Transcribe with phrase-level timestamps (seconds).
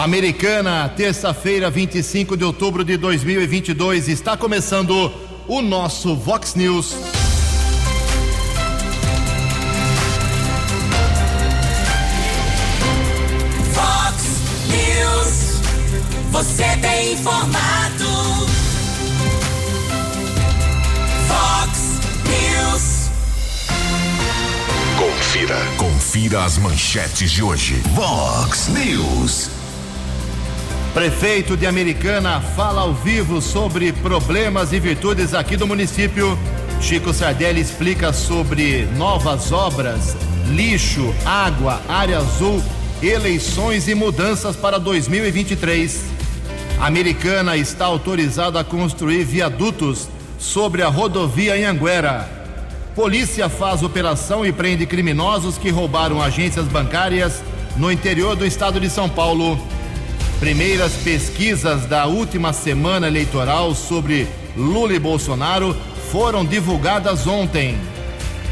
[0.00, 5.12] Americana, terça-feira, 25 de outubro de 2022, está começando
[5.46, 6.96] o nosso Vox News.
[13.74, 14.24] Vox
[14.70, 15.60] News,
[16.30, 18.06] você tem informado.
[21.28, 23.10] Vox News.
[24.98, 27.82] Confira, confira as manchetes de hoje.
[27.94, 29.59] Vox News.
[30.94, 36.36] Prefeito de Americana fala ao vivo sobre problemas e virtudes aqui do município.
[36.80, 40.16] Chico Sardelli explica sobre novas obras,
[40.48, 42.60] lixo, água, área azul,
[43.00, 46.06] eleições e mudanças para 2023.
[46.80, 50.08] Americana está autorizada a construir viadutos
[50.40, 52.28] sobre a rodovia Anhanguera.
[52.96, 57.44] Polícia faz operação e prende criminosos que roubaram agências bancárias
[57.76, 59.56] no interior do estado de São Paulo.
[60.40, 65.76] Primeiras pesquisas da última semana eleitoral sobre Lula e Bolsonaro
[66.10, 67.76] foram divulgadas ontem.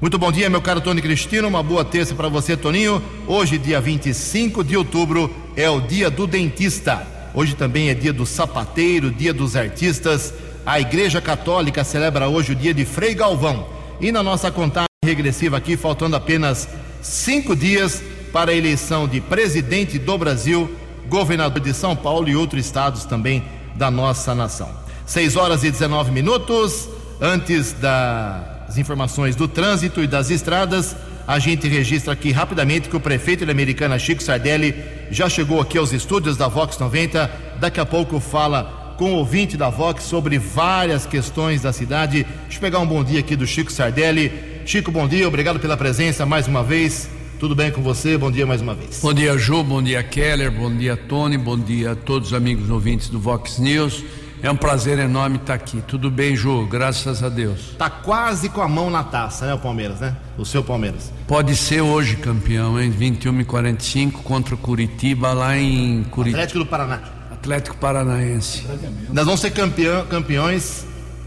[0.00, 1.48] Muito bom dia, meu caro Tony Cristino.
[1.48, 3.02] Uma boa terça para você, Toninho.
[3.26, 7.06] Hoje, dia 25 de outubro, é o dia do dentista.
[7.34, 10.32] Hoje também é dia do sapateiro, dia dos artistas.
[10.64, 13.68] A Igreja Católica celebra hoje o dia de Frei Galvão.
[14.00, 16.66] E na nossa contagem regressiva aqui, faltando apenas
[17.02, 20.74] cinco dias para a eleição de presidente do Brasil,
[21.08, 23.42] governador de São Paulo e outros estados também
[23.74, 24.70] da nossa nação.
[25.06, 26.88] 6 horas e 19 minutos.
[27.20, 30.94] Antes das informações do trânsito e das estradas,
[31.26, 34.74] a gente registra aqui rapidamente que o prefeito de Americana, Chico Sardelli,
[35.10, 37.30] já chegou aqui aos estúdios da Vox 90.
[37.58, 42.24] Daqui a pouco fala com o ouvinte da Vox sobre várias questões da cidade.
[42.42, 44.62] Deixa eu pegar um bom dia aqui do Chico Sardelli.
[44.64, 47.08] Chico, bom dia, obrigado pela presença mais uma vez.
[47.38, 48.18] Tudo bem com você?
[48.18, 48.98] Bom dia mais uma vez.
[49.00, 49.62] Bom dia, Ju.
[49.62, 50.50] Bom dia, Keller.
[50.50, 51.38] Bom dia, Tony.
[51.38, 54.04] Bom dia a todos os amigos ouvintes do Vox News.
[54.42, 55.80] É um prazer enorme estar aqui.
[55.86, 56.66] Tudo bem, Ju?
[56.66, 57.76] Graças a Deus.
[57.78, 60.16] Tá quase com a mão na taça, né, o Palmeiras, né?
[60.36, 61.12] O seu Palmeiras.
[61.28, 62.90] Pode ser hoje campeão, hein?
[62.90, 66.38] 21 e 45 contra o Curitiba lá em Curitiba.
[66.38, 67.00] Atlético do Paraná.
[67.30, 68.64] Atlético Paranaense.
[69.12, 70.84] Nós vamos ser campeão, campeões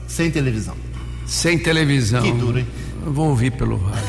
[0.08, 0.76] sem televisão.
[1.26, 2.22] Sem televisão.
[2.22, 2.68] Que duro, hein?
[3.04, 4.04] Vou ouvir pelo rádio.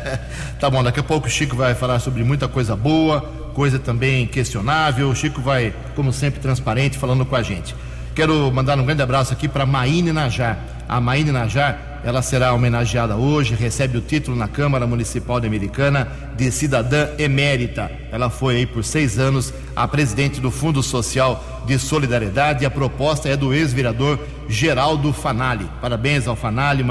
[0.60, 3.20] tá bom, daqui a pouco o Chico vai falar sobre muita coisa boa,
[3.54, 5.08] coisa também questionável.
[5.08, 7.74] O Chico vai, como sempre, transparente, falando com a gente.
[8.14, 10.58] Quero mandar um grande abraço aqui para Maíne Najar.
[10.88, 16.06] A Maíne Najar, ela será homenageada hoje, recebe o título na Câmara Municipal de Americana
[16.36, 17.90] de cidadã emérita.
[18.12, 22.70] Ela foi aí por seis anos a presidente do Fundo Social de Solidariedade e a
[22.70, 24.18] proposta é do ex-vereador
[24.48, 25.68] Geraldo Fanali.
[25.80, 26.84] Parabéns ao Fanali,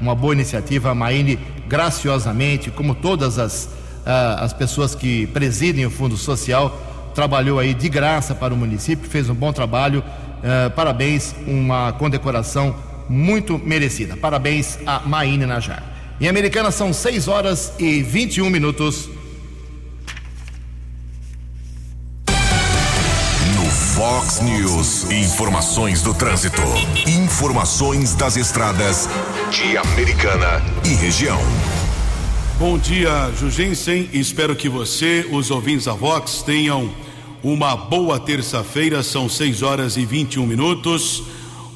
[0.00, 0.90] uma boa iniciativa.
[0.90, 6.80] A Maíne, graciosamente, como todas as, uh, as pessoas que presidem o Fundo Social,
[7.14, 10.02] trabalhou aí de graça para o município, fez um bom trabalho.
[10.38, 12.76] Uh, parabéns, uma condecoração
[13.08, 14.16] muito merecida.
[14.16, 15.82] Parabéns a Maíne Najar.
[16.20, 19.08] Em Americana são 6 horas e 21 minutos.
[24.86, 26.62] Informações do trânsito.
[27.08, 29.08] Informações das estradas
[29.50, 31.40] de Americana e região.
[32.56, 34.08] Bom dia, Jugensen.
[34.12, 36.88] Espero que você, os ouvintes da Vox, tenham
[37.42, 39.02] uma boa terça-feira.
[39.02, 41.24] São 6 horas e 21 minutos.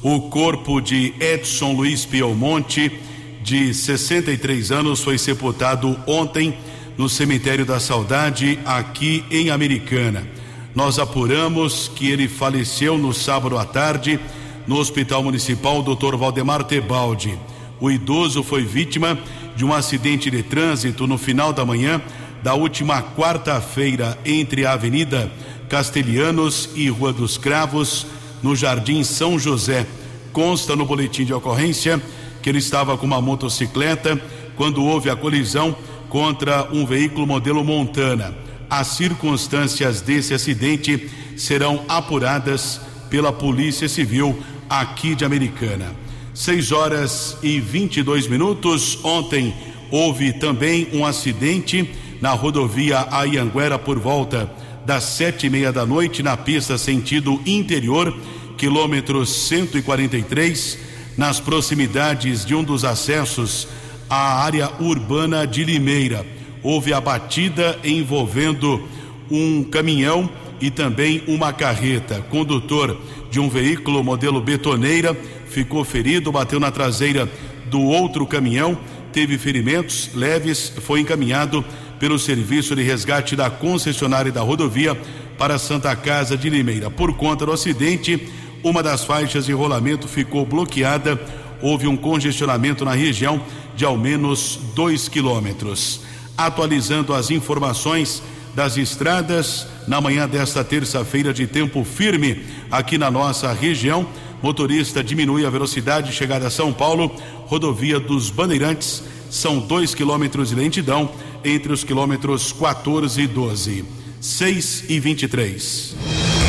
[0.01, 2.97] O corpo de Edson Luiz Pielmonte,
[3.43, 6.57] de 63 anos, foi sepultado ontem
[6.97, 10.25] no cemitério da Saudade, aqui em Americana.
[10.73, 14.19] Nós apuramos que ele faleceu no sábado à tarde
[14.65, 16.15] no Hospital Municipal Dr.
[16.15, 17.37] Valdemar Tebaldi.
[17.79, 19.19] O idoso foi vítima
[19.55, 22.01] de um acidente de trânsito no final da manhã
[22.41, 25.31] da última quarta-feira entre a Avenida
[25.67, 28.07] Castelhanos e Rua dos Cravos,
[28.41, 29.85] no Jardim São José.
[30.31, 32.01] Consta no boletim de ocorrência
[32.41, 34.19] que ele estava com uma motocicleta
[34.55, 35.75] quando houve a colisão
[36.09, 38.50] contra um veículo modelo Montana.
[38.71, 42.79] As circunstâncias desse acidente serão apuradas
[43.09, 45.93] pela Polícia Civil aqui de Americana.
[46.33, 48.97] 6 horas e 22 minutos.
[49.03, 49.53] Ontem
[49.91, 51.91] houve também um acidente
[52.21, 54.49] na rodovia Ayanguera por volta
[54.85, 58.17] das sete e meia da noite na pista sentido interior,
[58.57, 60.77] quilômetro 143,
[61.17, 63.67] nas proximidades de um dos acessos
[64.09, 66.25] à área urbana de Limeira.
[66.63, 68.87] Houve a batida envolvendo
[69.29, 70.29] um caminhão
[70.59, 72.21] e também uma carreta.
[72.29, 72.99] Condutor
[73.31, 75.17] de um veículo modelo betoneira
[75.49, 77.27] ficou ferido, bateu na traseira
[77.65, 78.77] do outro caminhão,
[79.11, 81.63] teve ferimentos leves, foi encaminhado
[81.99, 84.95] pelo serviço de resgate da concessionária da rodovia
[85.37, 86.89] para Santa Casa de Limeira.
[86.89, 88.27] Por conta do acidente,
[88.63, 91.19] uma das faixas de rolamento ficou bloqueada.
[91.61, 93.41] Houve um congestionamento na região
[93.75, 96.01] de ao menos dois quilômetros.
[96.37, 98.21] Atualizando as informações
[98.55, 104.05] das estradas na manhã desta terça-feira de tempo firme aqui na nossa região.
[104.41, 107.11] Motorista diminui a velocidade chegada a São Paulo,
[107.45, 111.09] rodovia dos Bandeirantes, são dois quilômetros de lentidão
[111.43, 113.85] entre os quilômetros 14 e 12.
[114.19, 115.95] 6 e 23.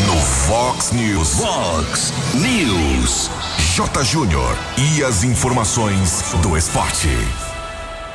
[0.07, 1.35] No Fox News.
[1.37, 3.31] Fox News.
[3.75, 4.05] J.
[4.05, 4.59] Júnior.
[4.77, 7.09] E as informações do esporte.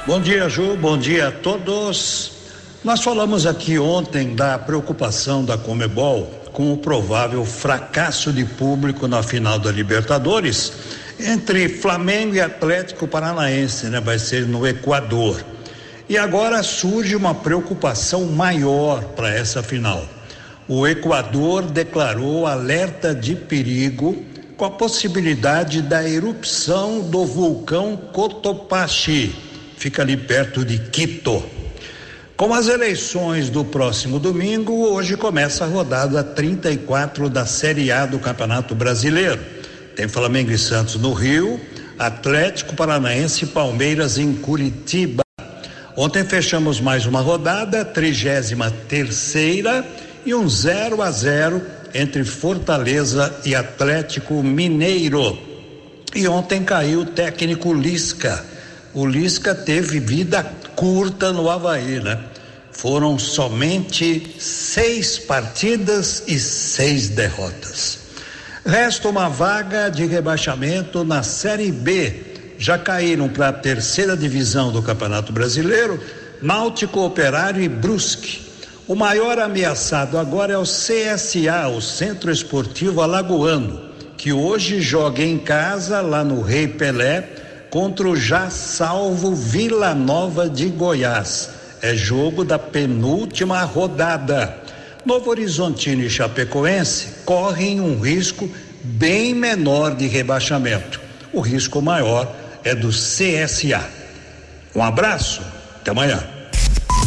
[0.08, 0.78] Bom dia, Ju.
[0.78, 2.32] Bom dia a todos.
[2.82, 9.22] Nós falamos aqui ontem da preocupação da Comebol com o provável fracasso de público na
[9.22, 10.72] final da Libertadores
[11.20, 14.00] entre Flamengo e Atlético Paranaense, né?
[14.00, 15.44] Vai ser no Equador.
[16.08, 20.08] E agora surge uma preocupação maior para essa final.
[20.70, 24.24] O Equador declarou alerta de perigo
[24.56, 29.36] com a possibilidade da erupção do vulcão Cotopaxi,
[29.78, 31.44] fica ali perto de Quito.
[32.36, 38.20] Com as eleições do próximo domingo, hoje começa a rodada 34 da Série A do
[38.20, 39.40] Campeonato Brasileiro.
[39.96, 41.60] Tem Flamengo e Santos no Rio,
[41.98, 45.24] Atlético Paranaense e Palmeiras em Curitiba.
[45.96, 48.54] Ontem fechamos mais uma rodada, 33
[48.88, 49.84] terceira
[50.24, 51.62] e um 0 a 0
[51.94, 55.40] entre Fortaleza e Atlético Mineiro.
[56.14, 58.57] E ontem caiu o técnico Lisca.
[58.98, 60.44] O Lisca teve vida
[60.76, 62.18] curta no Havaí, né?
[62.72, 68.00] Foram somente seis partidas e seis derrotas.
[68.66, 74.82] Resta uma vaga de rebaixamento na Série B já caíram para a terceira divisão do
[74.82, 76.02] Campeonato Brasileiro,
[76.42, 78.48] Náutico Operário e Brusque.
[78.88, 83.80] O maior ameaçado agora é o CSA, o Centro Esportivo Alagoano,
[84.18, 90.50] que hoje joga em casa, lá no Rei Pelé, contra o já salvo Vila Nova
[90.50, 91.50] de Goiás.
[91.82, 94.58] É jogo da penúltima rodada.
[95.06, 98.50] Novo Horizontino e Chapecoense correm um risco
[98.84, 101.00] bem menor de rebaixamento.
[101.32, 103.90] O risco maior é do CSA.
[104.76, 105.42] Um abraço,
[105.80, 106.22] até amanhã.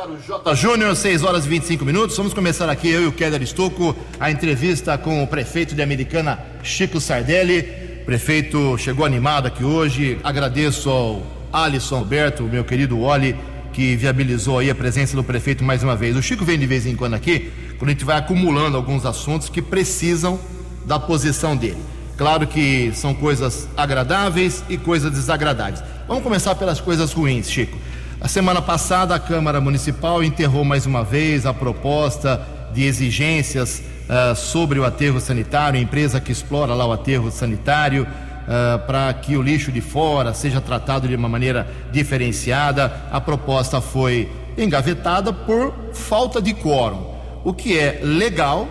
[0.03, 0.55] J.
[0.55, 2.17] Júnior, 6 horas e 25 minutos.
[2.17, 6.39] Vamos começar aqui, eu e o Keller Estocco, a entrevista com o prefeito de Americana,
[6.61, 8.01] Chico Sardelli.
[8.01, 10.19] O prefeito chegou animado aqui hoje.
[10.21, 11.23] Agradeço ao
[11.53, 13.33] Alisson Alberto, meu querido Oli,
[13.71, 16.17] que viabilizou aí a presença do prefeito mais uma vez.
[16.17, 17.49] O Chico vem de vez em quando aqui,
[17.79, 20.37] quando a gente vai acumulando alguns assuntos que precisam
[20.85, 21.81] da posição dele.
[22.17, 25.81] Claro que são coisas agradáveis e coisas desagradáveis.
[26.09, 27.77] Vamos começar pelas coisas ruins, Chico.
[28.23, 32.41] A semana passada a Câmara Municipal enterrou mais uma vez a proposta
[32.73, 38.03] de exigências uh, sobre o aterro sanitário, a empresa que explora lá o aterro sanitário,
[38.03, 42.93] uh, para que o lixo de fora seja tratado de uma maneira diferenciada.
[43.11, 47.03] A proposta foi engavetada por falta de quórum,
[47.43, 48.69] o que é legal,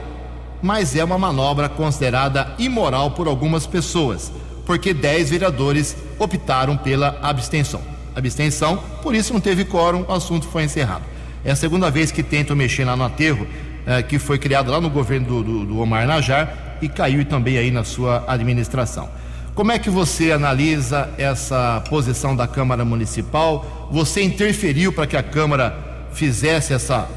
[0.62, 4.32] mas é uma manobra considerada imoral por algumas pessoas,
[4.64, 7.91] porque 10 vereadores optaram pela abstenção.
[8.14, 11.04] Abstenção, por isso não teve quórum, o assunto foi encerrado.
[11.44, 13.46] É a segunda vez que tentam mexer lá no aterro,
[13.86, 17.56] eh, que foi criado lá no governo do, do, do Omar Najar e caiu também
[17.58, 19.08] aí na sua administração.
[19.54, 23.88] Como é que você analisa essa posição da Câmara Municipal?
[23.90, 25.76] Você interferiu para que a Câmara
[26.12, 27.08] fizesse essa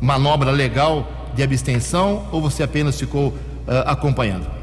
[0.00, 3.36] manobra legal de abstenção ou você apenas ficou uh,
[3.86, 4.59] acompanhando?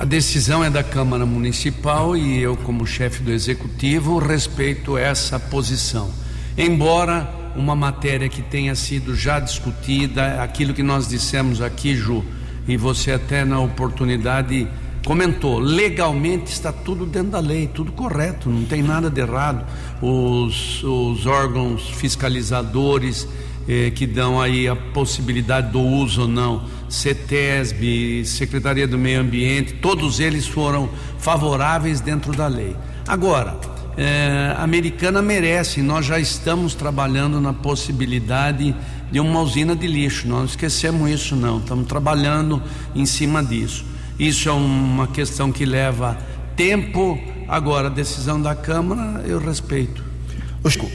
[0.00, 6.10] A decisão é da Câmara Municipal e eu, como chefe do Executivo, respeito essa posição.
[6.56, 12.24] Embora uma matéria que tenha sido já discutida, aquilo que nós dissemos aqui, Ju,
[12.66, 14.66] e você até na oportunidade
[15.04, 19.66] comentou, legalmente está tudo dentro da lei, tudo correto, não tem nada de errado.
[20.00, 23.28] Os, os órgãos fiscalizadores
[23.68, 29.74] eh, que dão aí a possibilidade do uso ou não, CETESB, Secretaria do Meio Ambiente,
[29.74, 30.88] todos eles foram
[31.18, 32.76] favoráveis dentro da lei.
[33.06, 33.58] Agora,
[33.96, 38.74] eh, a americana merece, nós já estamos trabalhando na possibilidade
[39.10, 42.62] de uma usina de lixo, nós não esquecemos isso não, estamos trabalhando
[42.94, 43.84] em cima disso.
[44.18, 46.16] Isso é uma questão que leva
[46.54, 50.09] tempo, agora a decisão da Câmara eu respeito.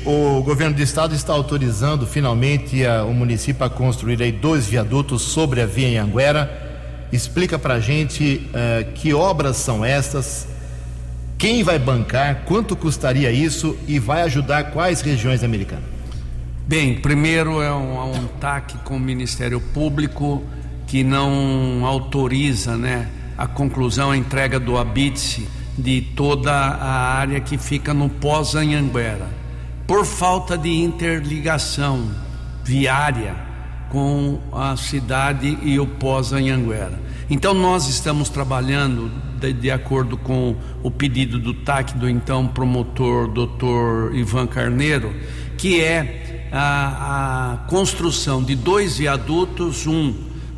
[0.06, 5.24] O governo do estado está autorizando finalmente a, o município a construir aí dois viadutos
[5.24, 7.08] sobre a via Anhanguera.
[7.12, 10.48] Explica para a gente uh, que obras são estas,
[11.36, 15.86] quem vai bancar, quanto custaria isso e vai ajudar quais regiões americanas?
[16.68, 20.44] Bem, primeiro é um, um TAC com o Ministério Público
[20.86, 27.58] que não autoriza né, a conclusão, a entrega do habite de toda a área que
[27.58, 29.35] fica no pós-Anhanguera
[29.88, 32.10] por falta de interligação
[32.64, 33.36] viária
[33.90, 37.00] com a cidade e o pós-Anhanguera.
[37.30, 43.28] Então nós estamos trabalhando de, de, acordo com o pedido do TAC do então promotor
[43.28, 44.16] Dr.
[44.16, 45.14] Ivan Carneiro,
[45.58, 50.14] que é a, a construção de dois viadutos, um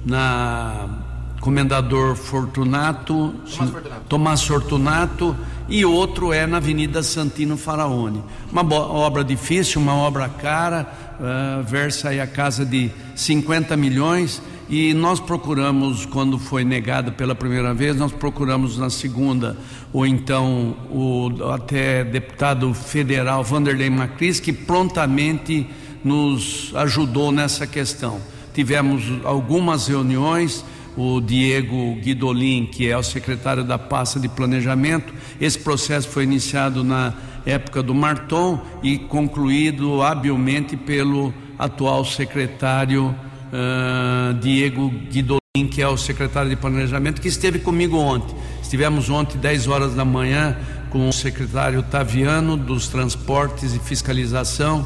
[0.05, 1.03] na
[1.39, 5.35] Comendador Fortunato, Tomás Fortunato, Tomás Fortunato
[5.69, 8.23] e outro é na Avenida Santino Faraone.
[8.51, 10.87] Uma obra difícil, uma obra cara,
[11.19, 17.33] uh, versa aí a casa de 50 milhões e nós procuramos, quando foi negada pela
[17.33, 19.55] primeira vez, nós procuramos na segunda,
[19.93, 25.65] ou então o até deputado federal Vanderlei Macris, que prontamente
[26.03, 28.19] nos ajudou nessa questão.
[28.53, 30.65] Tivemos algumas reuniões
[30.97, 35.13] o Diego Guidolin, que é o secretário da pasta de planejamento.
[35.39, 37.13] Esse processo foi iniciado na
[37.45, 43.15] época do Marton e concluído habilmente pelo atual secretário
[43.53, 48.35] uh, Diego Guidolin, que é o secretário de planejamento, que esteve comigo ontem.
[48.61, 50.57] Estivemos ontem, 10 horas da manhã,
[50.89, 54.85] com o secretário Taviano dos Transportes e Fiscalização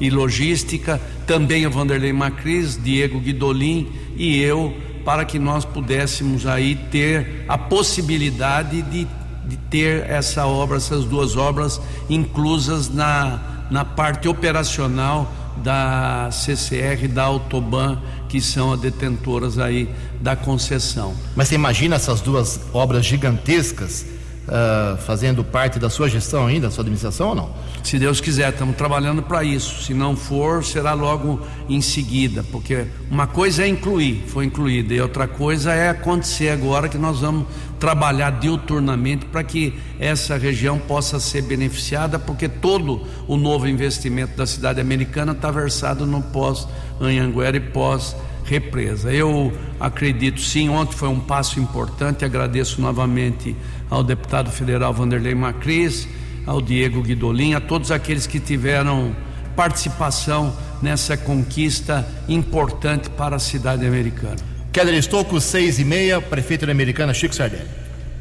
[0.00, 4.74] e Logística, também o Vanderlei Macris, Diego Guidolin e eu
[5.04, 9.06] para que nós pudéssemos aí ter a possibilidade de,
[9.44, 17.24] de ter essa obra, essas duas obras inclusas na, na parte operacional da CCR, da
[17.24, 19.88] Autoban, que são as detentoras aí
[20.20, 21.14] da concessão.
[21.36, 24.06] Mas você imagina essas duas obras gigantescas
[24.48, 27.50] uh, fazendo parte da sua gestão ainda, da sua administração ou não?
[27.82, 29.82] Se Deus quiser, estamos trabalhando para isso.
[29.82, 35.00] Se não for, será logo em seguida, porque uma coisa é incluir, foi incluída, e
[35.00, 37.46] outra coisa é acontecer agora que nós vamos
[37.82, 44.46] trabalhar diuturnamente para que essa região possa ser beneficiada, porque todo o novo investimento da
[44.46, 49.12] cidade americana está versado no pós-Anhanguera e pós-represa.
[49.12, 53.56] Eu acredito sim, ontem foi um passo importante, agradeço novamente
[53.92, 56.08] ao deputado federal Vanderlei Macris,
[56.46, 59.14] ao Diego Guidolin, a todos aqueles que tiveram
[59.54, 64.38] participação nessa conquista importante para a cidade americana.
[64.72, 67.68] Keller Estouco, seis e meia, prefeito da Americana, Chico Sardelli.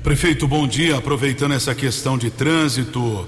[0.04, 0.98] Prefeito, bom dia.
[0.98, 3.26] Aproveitando essa questão de trânsito,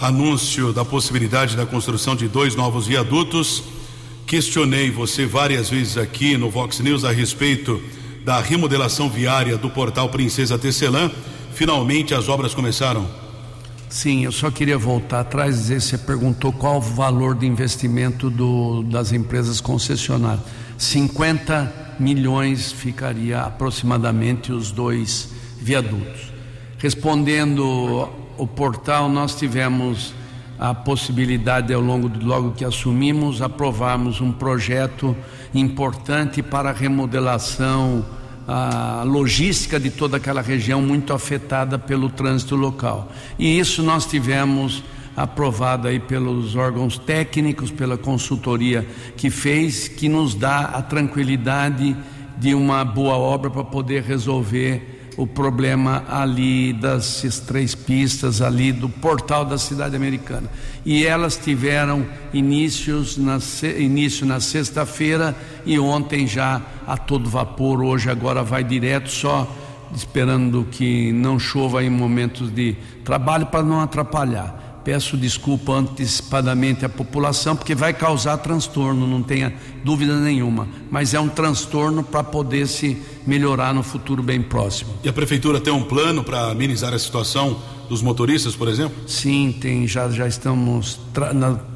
[0.00, 3.64] anúncio da possibilidade da construção de dois novos viadutos.
[4.26, 7.82] Questionei você várias vezes aqui no Vox News a respeito
[8.24, 11.10] da remodelação viária do portal Princesa Tecelã
[11.52, 13.06] finalmente as obras começaram?
[13.88, 18.30] Sim, eu só queria voltar atrás e dizer, você perguntou qual o valor de investimento
[18.30, 20.44] do, das empresas concessionárias.
[20.78, 25.28] 50 milhões ficaria aproximadamente os dois
[25.60, 26.32] viadutos.
[26.78, 30.14] Respondendo o portal, nós tivemos
[30.58, 35.16] a possibilidade, ao longo logo que assumimos, aprovarmos um projeto
[35.52, 38.04] importante para a remodelação
[38.54, 43.10] a logística de toda aquela região muito afetada pelo trânsito local.
[43.38, 44.84] E isso nós tivemos
[45.16, 51.96] aprovado aí pelos órgãos técnicos, pela consultoria que fez, que nos dá a tranquilidade
[52.36, 58.88] de uma boa obra para poder resolver o problema ali das três pistas ali do
[58.88, 60.48] portal da cidade americana
[60.84, 63.38] e elas tiveram inícios na,
[63.78, 69.46] início na sexta-feira e ontem já a todo vapor hoje agora vai direto só
[69.94, 74.61] esperando que não chova em momentos de trabalho para não atrapalhar.
[74.84, 80.68] Peço desculpa antecipadamente à população, porque vai causar transtorno, não tenha dúvida nenhuma.
[80.90, 84.92] Mas é um transtorno para poder se melhorar no futuro bem próximo.
[85.04, 89.08] E a prefeitura tem um plano para amenizar a situação dos motoristas, por exemplo?
[89.08, 89.86] Sim, tem.
[89.86, 90.98] Já, já estamos.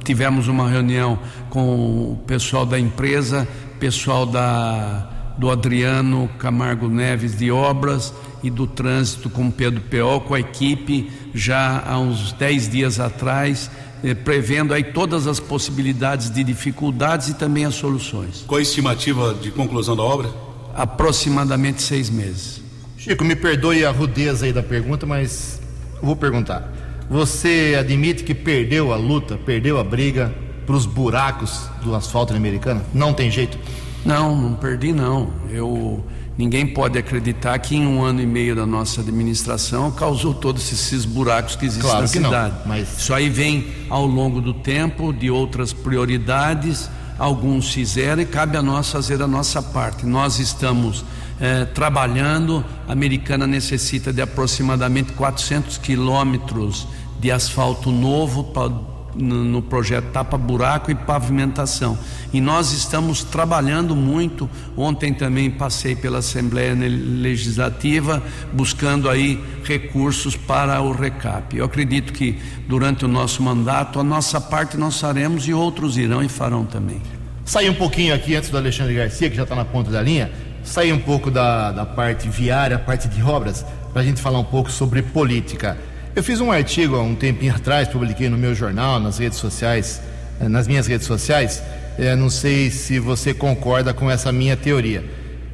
[0.02, 1.18] Tivemos uma reunião
[1.50, 3.46] com o pessoal da empresa,
[3.78, 8.12] pessoal da do Adriano Camargo Neves de Obras
[8.46, 13.70] e do Trânsito com Pedro Peol, com a equipe, já há uns 10 dias atrás,
[14.04, 18.44] eh, prevendo aí todas as possibilidades de dificuldades e também as soluções.
[18.46, 20.30] Qual a estimativa de conclusão da obra?
[20.74, 22.62] Aproximadamente seis meses.
[22.96, 25.60] Chico, me perdoe a rudeza aí da pergunta, mas
[26.00, 26.72] vou perguntar.
[27.10, 30.32] Você admite que perdeu a luta, perdeu a briga
[30.64, 32.82] para os buracos do asfalto americano?
[32.94, 33.58] Não tem jeito?
[34.04, 35.30] Não, não perdi não.
[35.50, 36.04] Eu
[36.36, 41.04] ninguém pode acreditar que em um ano e meio da nossa administração causou todos esses
[41.04, 42.54] buracos que existem claro na que cidade.
[42.60, 42.98] Não, mas...
[42.98, 46.90] Isso aí vem ao longo do tempo de outras prioridades.
[47.18, 50.04] Alguns fizeram e cabe a nós fazer a nossa parte.
[50.04, 51.04] Nós estamos
[51.40, 52.64] eh, trabalhando.
[52.86, 56.86] A Americana necessita de aproximadamente 400 quilômetros
[57.18, 58.70] de asfalto novo para
[59.16, 61.98] no, projeto Tapa Buraco e Pavimentação.
[62.32, 64.48] E nós estamos trabalhando muito.
[64.76, 71.56] Ontem também passei pela Assembleia Legislativa buscando aí recursos para o recap.
[71.56, 76.22] Eu acredito que durante o nosso mandato a nossa parte nós faremos e outros irão
[76.22, 77.00] e farão também.
[77.44, 80.32] Sair um pouquinho aqui antes do Alexandre Garcia, que já está na ponta da linha,
[80.64, 84.44] sair um pouco da, da parte viária, parte de obras, para a gente falar um
[84.44, 85.78] pouco sobre política.
[86.16, 90.00] Eu fiz um artigo há um tempinho atrás, publiquei no meu jornal, nas redes sociais,
[90.40, 91.62] eh, nas minhas redes sociais.
[91.98, 95.04] É, não sei se você concorda com essa minha teoria.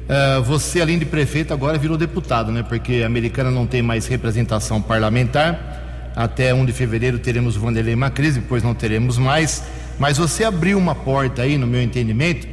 [0.07, 2.63] É, você, além de prefeito, agora virou deputado, né?
[2.63, 6.13] Porque a americana não tem mais representação parlamentar.
[6.15, 9.63] Até 1 de fevereiro teremos o Vanderlei Macris, depois não teremos mais.
[9.99, 12.47] Mas você abriu uma porta aí, no meu entendimento,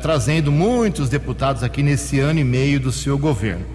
[0.00, 3.66] trazendo muitos deputados aqui nesse ano e meio do seu governo.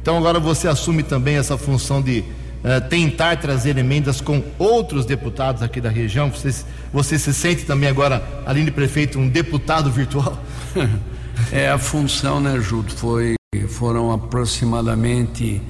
[0.00, 2.24] Então agora você assume também essa função de
[2.64, 6.30] uh, tentar trazer emendas com outros deputados aqui da região?
[6.30, 10.42] Você, você se sente também agora, além de prefeito, um deputado virtual?
[11.52, 12.90] É a função, né, Júlio?
[12.90, 13.36] Foi,
[13.68, 15.62] foram aproximadamente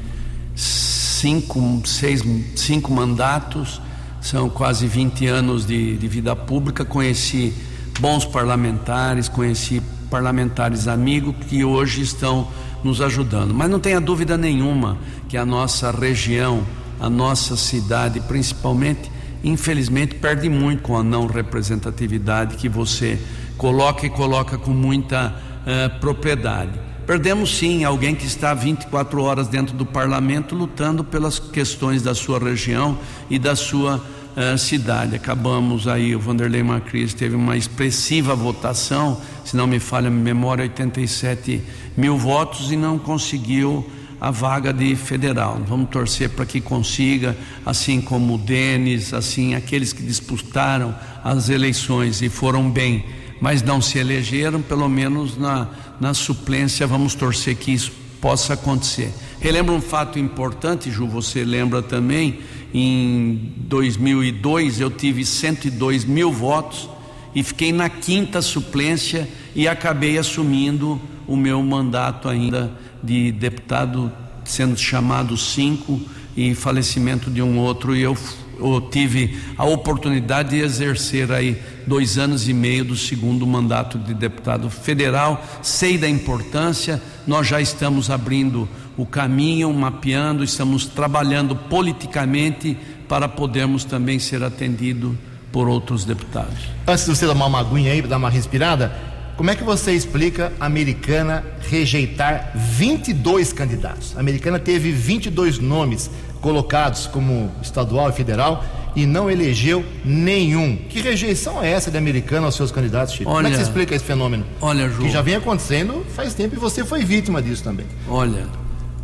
[0.54, 2.22] cinco, seis,
[2.56, 3.80] cinco mandatos,
[4.20, 6.84] são quase 20 anos de, de vida pública.
[6.84, 7.52] Conheci
[8.00, 12.48] bons parlamentares, conheci parlamentares amigos que hoje estão
[12.82, 13.52] nos ajudando.
[13.54, 16.62] Mas não tenha dúvida nenhuma que a nossa região,
[17.00, 19.10] a nossa cidade, principalmente,
[19.42, 23.18] infelizmente, perde muito com a não representatividade que você
[23.56, 26.72] coloca e coloca com muita uh, propriedade.
[27.06, 32.38] Perdemos sim alguém que está 24 horas dentro do parlamento lutando pelas questões da sua
[32.38, 32.98] região
[33.30, 34.04] e da sua
[34.38, 35.16] uh, cidade.
[35.16, 40.62] Acabamos aí, o Vanderlei Macris teve uma expressiva votação, se não me falha a memória,
[40.62, 41.60] 87
[41.96, 43.84] mil votos e não conseguiu
[44.20, 45.60] a vaga de federal.
[45.66, 52.22] Vamos torcer para que consiga, assim como o Denis, assim aqueles que disputaram as eleições
[52.22, 53.04] e foram bem,
[53.40, 55.68] mas não se elegeram, pelo menos na,
[56.00, 59.12] na suplência, vamos torcer que isso possa acontecer.
[59.40, 62.40] Relembro um fato importante, Ju, você lembra também,
[62.72, 66.88] em 2002 eu tive 102 mil votos
[67.34, 74.10] e fiquei na quinta suplência e acabei assumindo o meu mandato ainda de deputado,
[74.44, 76.00] sendo chamado cinco,
[76.38, 78.16] e falecimento de um outro, e eu,
[78.60, 84.14] eu tive a oportunidade de exercer aí dois anos e meio do segundo mandato de
[84.14, 85.44] deputado federal.
[85.62, 92.76] Sei da importância, nós já estamos abrindo o caminho, mapeando, estamos trabalhando politicamente
[93.08, 95.14] para podermos também ser atendidos
[95.52, 96.58] por outros deputados.
[96.86, 98.92] Antes de você tomar uma aguinha aí, dar uma respirada,
[99.36, 104.16] como é que você explica a americana rejeitar 22 candidatos?
[104.16, 108.64] A americana teve 22 nomes colocados como estadual e federal
[108.96, 110.76] e não elegeu nenhum.
[110.88, 113.30] Que rejeição é essa da americana aos seus candidatos, Chico?
[113.30, 114.44] Olha, como é que você explica esse fenômeno?
[114.60, 117.86] Olha, Ju, Que já vem acontecendo faz tempo e você foi vítima disso também.
[118.08, 118.44] Olha,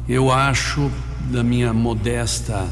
[0.08, 0.90] eu acho,
[1.30, 2.68] da minha modesta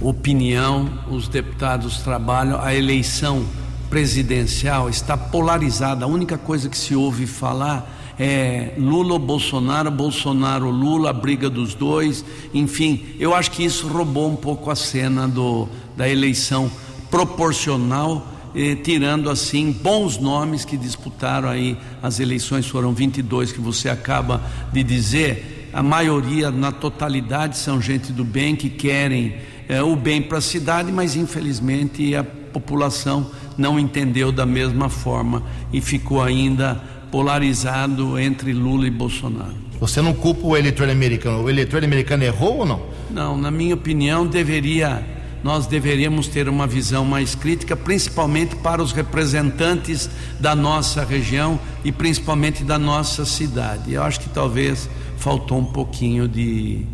[0.00, 3.46] opinião, os deputados trabalham, a eleição
[3.88, 6.04] presidencial está polarizada.
[6.04, 11.48] A única coisa que se ouve falar é Lula ou Bolsonaro, Bolsonaro Lula, a briga
[11.48, 12.24] dos dois.
[12.52, 16.70] Enfim, eu acho que isso roubou um pouco a cena do, da eleição
[17.10, 18.30] proporcional.
[18.56, 24.40] Eh, tirando assim bons nomes que disputaram aí as eleições, foram 22 que você acaba
[24.72, 29.34] de dizer, a maioria, na totalidade, são gente do bem que querem
[29.68, 35.42] é, o bem para a cidade, mas infelizmente a população não entendeu da mesma forma
[35.72, 39.54] e ficou ainda polarizado entre Lula e Bolsonaro.
[39.80, 41.42] Você não culpa o eleitor americano?
[41.42, 42.82] O eleitor americano errou ou não?
[43.10, 45.04] Não, na minha opinião, deveria
[45.44, 50.08] nós deveríamos ter uma visão mais crítica, principalmente para os representantes
[50.40, 53.92] da nossa região e principalmente da nossa cidade.
[53.92, 56.86] Eu acho que talvez faltou um pouquinho de,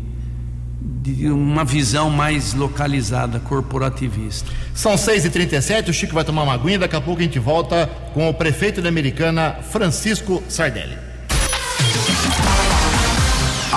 [0.81, 4.51] de uma visão mais localizada, corporativista.
[4.75, 8.27] São 6h37, o Chico vai tomar uma aguinha, daqui a pouco a gente volta com
[8.27, 11.00] o prefeito da Americana, Francisco Sardelli.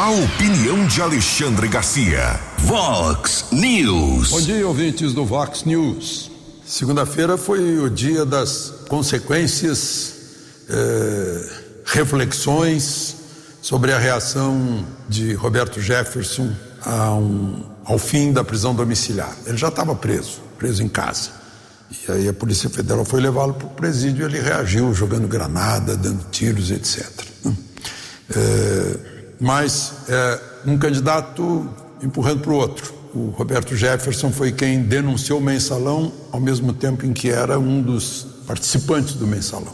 [0.04, 2.38] A opinião de Alexandre Garcia.
[2.58, 4.28] Vox News.
[4.28, 6.30] Bom dia, ouvintes do Vox News.
[6.62, 10.14] Segunda-feira foi o dia das consequências,
[10.68, 11.48] eh,
[11.86, 13.16] reflexões
[13.62, 16.54] sobre a reação de Roberto Jefferson
[16.86, 19.34] um, ao fim da prisão domiciliar.
[19.46, 21.30] Ele já estava preso, preso em casa.
[21.90, 25.96] E aí a Polícia Federal foi levá-lo para o presídio e ele reagiu jogando granada,
[25.96, 27.08] dando tiros, etc.
[28.36, 31.68] É, mas é, um candidato
[32.02, 32.94] empurrando para o outro.
[33.14, 37.80] O Roberto Jefferson foi quem denunciou o mensalão ao mesmo tempo em que era um
[37.80, 39.72] dos participantes do mensalão.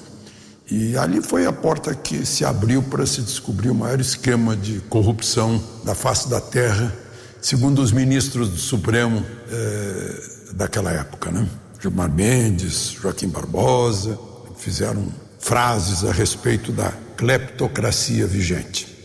[0.71, 4.81] E ali foi a porta que se abriu para se descobrir o maior esquema de
[4.83, 6.95] corrupção da face da terra,
[7.41, 11.49] segundo os ministros do Supremo eh, daquela época, né?
[11.81, 14.17] Gilmar Mendes, Joaquim Barbosa,
[14.59, 15.09] fizeram
[15.41, 19.00] frases a respeito da cleptocracia vigente.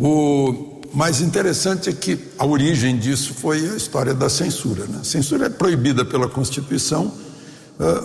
[0.00, 4.86] O mais interessante é que a origem disso foi a história da censura.
[4.86, 4.98] Né?
[5.02, 7.12] A censura é proibida pela Constituição,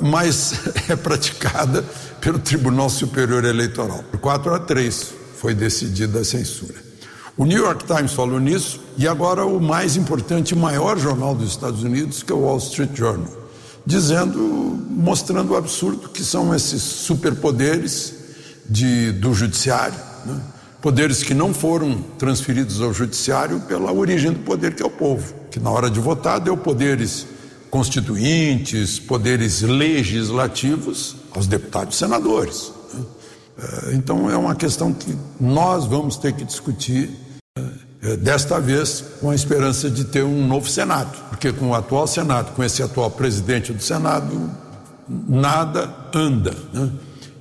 [0.01, 0.53] mas
[0.89, 1.85] é praticada
[2.19, 4.03] pelo Tribunal Superior Eleitoral.
[4.11, 6.83] Por 4 a 3 foi decidida a censura.
[7.37, 11.49] O New York Times falou nisso e agora o mais importante e maior jornal dos
[11.51, 13.31] Estados Unidos, que é o Wall Street Journal,
[13.85, 14.39] dizendo,
[14.89, 18.15] mostrando o absurdo que são esses superpoderes
[18.69, 19.99] de, do judiciário.
[20.25, 20.41] Né?
[20.85, 25.33] Poderes que não foram transferidos ao judiciário pela origem do poder que é o povo,
[25.49, 27.25] que na hora de votar deu poderes
[27.71, 32.71] constituintes, poderes legislativos aos deputados e senadores.
[32.93, 33.03] Né?
[33.57, 37.09] É, então é uma questão que nós vamos ter que discutir
[38.03, 42.05] é, desta vez com a esperança de ter um novo Senado, porque com o atual
[42.05, 44.51] Senado, com esse atual presidente do Senado,
[45.27, 46.55] nada anda.
[46.71, 46.91] Né?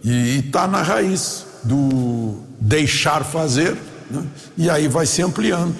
[0.02, 3.76] E está na raiz do deixar fazer,
[4.10, 4.24] né?
[4.56, 5.74] e aí vai se ampliando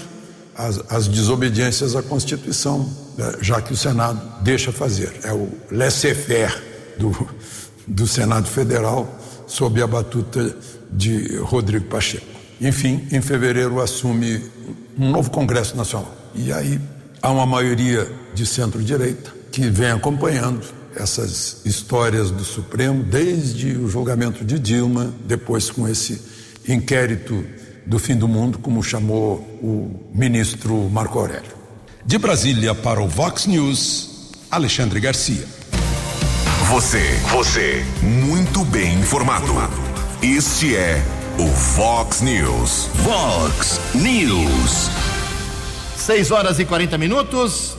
[0.56, 3.34] as, as desobediências à Constituição, né?
[3.40, 5.12] já que o Senado deixa fazer.
[5.24, 6.62] É o laissez-faire
[6.98, 7.28] do,
[7.86, 10.56] do Senado Federal, sob a batuta
[10.90, 12.26] de Rodrigo Pacheco.
[12.60, 14.42] Enfim, em fevereiro assume
[14.98, 16.14] um novo Congresso Nacional.
[16.34, 16.80] E aí
[17.20, 20.64] há uma maioria de centro-direita que vem acompanhando
[20.96, 26.20] essas histórias do Supremo desde o julgamento de Dilma, depois com esse
[26.68, 27.44] inquérito
[27.86, 31.52] do fim do mundo, como chamou o ministro Marco Aurélio.
[32.04, 35.46] De Brasília para o Vox News, Alexandre Garcia.
[36.68, 39.52] Você, você, muito bem informado.
[40.22, 41.02] Este é
[41.38, 42.88] o Vox News.
[43.02, 44.90] Vox News.
[45.96, 47.76] 6 horas e 40 minutos.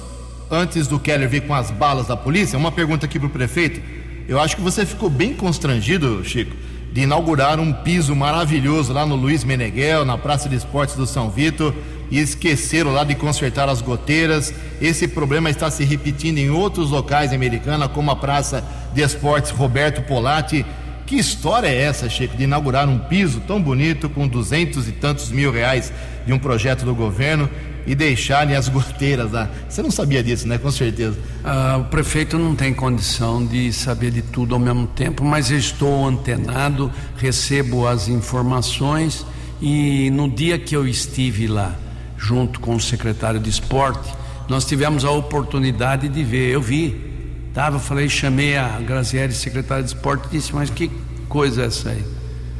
[0.50, 3.82] Antes do Keller vir com as balas da polícia, uma pergunta aqui para o prefeito.
[4.28, 6.56] Eu acho que você ficou bem constrangido, Chico,
[6.94, 11.32] de inaugurar um piso maravilhoso lá no Luiz Meneghel, na Praça de Esportes do São
[11.32, 11.74] Vito,
[12.12, 14.54] e esqueceram lá de consertar as goteiras.
[14.80, 19.50] Esse problema está se repetindo em outros locais em Americana, como a Praça de Esportes
[19.50, 20.64] Roberto Polatti.
[21.08, 25.32] Que história é essa, Chico, de inaugurar um piso tão bonito com duzentos e tantos
[25.32, 25.92] mil reais
[26.26, 27.50] de um projeto do governo
[27.86, 29.50] e deixarem as goteiras lá.
[29.70, 30.58] Você não sabia disso, né?
[30.58, 31.18] Com certeza.
[31.44, 35.58] Ah, o prefeito não tem condição de saber de tudo ao mesmo tempo, mas eu
[35.58, 39.26] estou antenado, recebo as informações
[39.62, 41.76] e no dia que eu estive lá,
[42.18, 44.14] junto com o secretário de esporte,
[44.50, 46.52] nós tivemos a oportunidade de ver.
[46.52, 50.92] Eu vi, tava, falei, chamei a Graziele, secretária de esporte, e disse: Mas que
[51.30, 52.04] coisa é essa aí?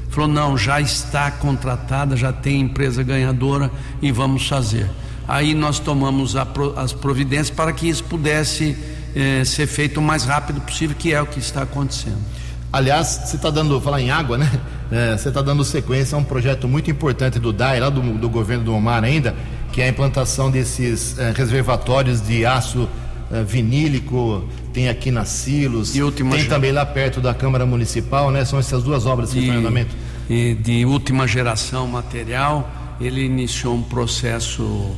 [0.10, 3.70] Falou: Não, já está contratada, já tem empresa ganhadora
[4.02, 4.90] e vamos fazer
[5.28, 8.78] aí nós tomamos a, as providências para que isso pudesse
[9.16, 12.20] eh, ser feito o mais rápido possível, que é o que está acontecendo.
[12.72, 14.50] Aliás, você está dando, falar em água, né?
[14.92, 18.30] É, você está dando sequência a um projeto muito importante do DAI, lá do, do
[18.30, 19.36] governo do Omar ainda,
[19.72, 22.88] que é a implantação desses é, reservatórios de aço
[23.32, 28.46] é, vinílico, tem aqui na Silos, tem também lá perto da Câmara Municipal, né?
[28.46, 29.96] São essas duas obras que estão em andamento.
[30.30, 34.92] de última geração material ele iniciou um processo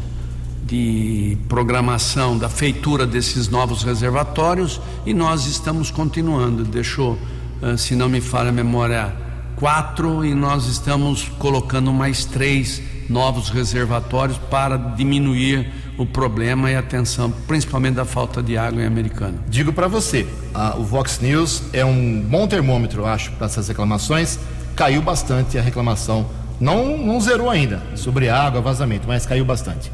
[0.68, 6.66] de programação da feitura desses novos reservatórios e nós estamos continuando.
[6.66, 7.18] Deixou,
[7.62, 9.16] ah, se não me falha a memória,
[9.56, 16.84] quatro e nós estamos colocando mais três novos reservatórios para diminuir o problema e a
[16.84, 19.40] tensão, principalmente da falta de água em Americana.
[19.48, 24.38] Digo para você, a, o Vox News é um bom termômetro, acho, para essas reclamações.
[24.76, 26.28] Caiu bastante a reclamação.
[26.60, 29.92] Não, não zerou ainda sobre água, vazamento, mas caiu bastante.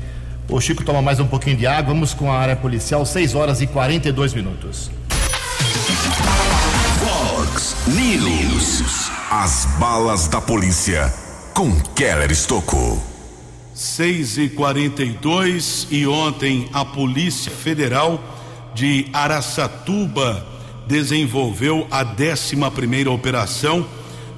[0.50, 1.94] O Chico toma mais um pouquinho de água.
[1.94, 4.92] Vamos com a área policial, 6 horas e 42 minutos.
[7.00, 9.10] Fox News.
[9.32, 11.12] As balas da polícia
[11.54, 13.02] com Keller Estocou.
[13.74, 18.22] 6 e 42 e ontem a Polícia Federal
[18.76, 20.46] de Araçatuba
[20.86, 23.86] desenvolveu a 11 primeira operação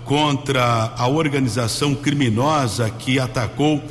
[0.06, 3.82] contra a organização criminosa que atacou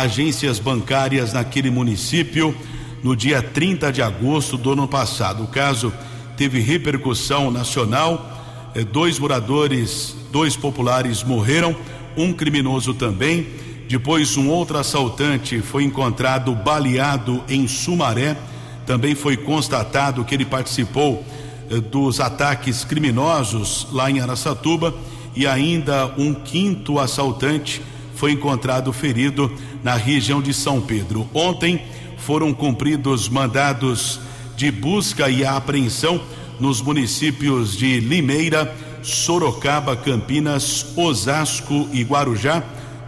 [0.00, 2.54] agências bancárias naquele município
[3.02, 5.44] no dia 30 de agosto do ano passado.
[5.44, 5.92] O caso
[6.36, 8.72] teve repercussão nacional.
[8.74, 11.74] Eh, dois moradores, dois populares morreram,
[12.16, 13.46] um criminoso também.
[13.88, 18.36] Depois, um outro assaltante foi encontrado baleado em Sumaré.
[18.84, 21.24] Também foi constatado que ele participou
[21.70, 24.94] eh, dos ataques criminosos lá em Araçatuba.
[25.34, 27.82] E ainda um quinto assaltante
[28.16, 31.28] foi encontrado ferido na região de São Pedro.
[31.32, 31.82] Ontem
[32.18, 34.20] foram cumpridos mandados
[34.56, 36.20] de busca e apreensão
[36.58, 42.62] nos municípios de Limeira, Sorocaba, Campinas, Osasco e Guarujá,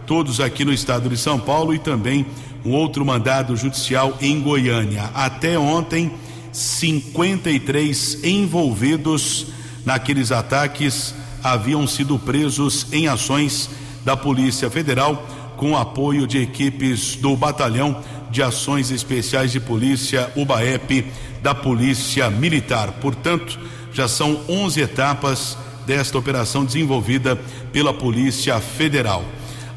[0.05, 2.25] todos aqui no estado de São Paulo e também
[2.63, 5.09] um outro mandado judicial em Goiânia.
[5.13, 6.11] Até ontem,
[6.51, 9.47] 53 envolvidos
[9.85, 13.69] naqueles ataques haviam sido presos em ações
[14.03, 15.27] da Polícia Federal,
[15.59, 21.05] com apoio de equipes do Batalhão de Ações Especiais de Polícia, UBAEP,
[21.43, 22.93] da Polícia Militar.
[23.01, 23.59] Portanto,
[23.91, 27.35] já são 11 etapas desta operação desenvolvida
[27.73, 29.21] pela Polícia Federal.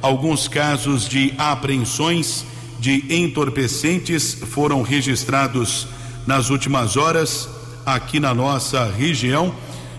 [0.00, 2.46] Alguns casos de apreensões
[2.78, 5.88] de entorpecentes foram registrados
[6.24, 7.48] nas últimas horas
[7.84, 9.52] aqui na nossa região.